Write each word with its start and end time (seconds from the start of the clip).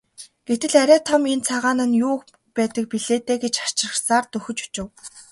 Гэтэл 0.47 0.73
арай 0.83 1.01
том 1.09 1.21
энэ 1.33 1.45
цагаан 1.49 1.79
нь 1.89 1.99
юу 2.09 2.17
байдаг 2.57 2.83
билээ 2.91 3.19
дээ 3.27 3.37
гэж 3.43 3.53
хачирхсаар 3.63 4.25
дөхөж 4.31 4.57
очив. 4.65 4.87